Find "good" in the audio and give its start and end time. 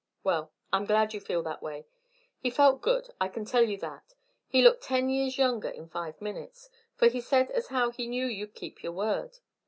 2.81-3.13